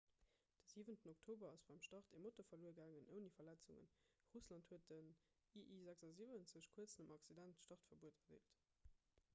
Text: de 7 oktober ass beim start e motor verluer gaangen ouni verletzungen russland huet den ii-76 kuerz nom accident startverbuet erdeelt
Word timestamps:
de 0.55 0.67
7 0.85 1.09
oktober 1.15 1.49
ass 1.55 1.65
beim 1.67 1.81
start 1.87 2.07
e 2.15 2.21
motor 2.23 2.45
verluer 2.53 2.73
gaangen 2.79 3.11
ouni 3.17 3.29
verletzungen 3.35 3.91
russland 4.33 4.71
huet 4.71 4.89
den 4.93 5.13
ii-76 5.61 6.67
kuerz 6.75 6.99
nom 7.01 7.15
accident 7.19 7.63
startverbuet 7.63 8.21
erdeelt 8.27 8.61